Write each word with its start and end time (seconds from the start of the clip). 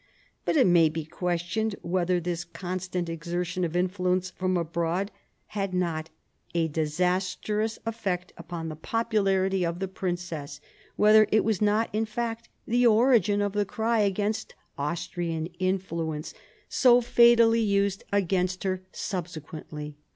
But 0.45 0.57
it 0.57 0.65
may 0.65 0.89
be 0.89 1.05
questioned 1.05 1.75
whether 1.83 2.19
this 2.19 2.43
constant 2.43 3.07
exertion 3.07 3.63
of 3.63 3.75
influence 3.75 4.31
from 4.31 4.57
abroad 4.57 5.11
had 5.53 5.75
not 5.75 6.09
a 6.55 6.67
disastrous 6.67 7.77
effect 7.85 8.33
upon 8.35 8.67
the 8.67 8.75
popularity 8.75 9.63
of 9.63 9.77
the 9.77 9.87
princess, 9.87 10.59
whether 10.95 11.27
it 11.31 11.43
was 11.43 11.61
not, 11.61 11.87
in 11.93 12.05
fact, 12.07 12.49
the 12.65 12.87
origin 12.87 13.43
of 13.43 13.53
the 13.53 13.63
cry 13.63 13.99
against 13.99 14.55
Austrian 14.75 15.45
influence 15.59 16.33
so 16.67 16.99
fatally 17.01 17.61
used 17.61 18.03
against 18.11 18.63
her 18.63 18.81
subsequently. 18.91 19.97